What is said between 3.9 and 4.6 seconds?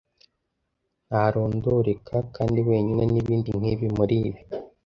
muribi,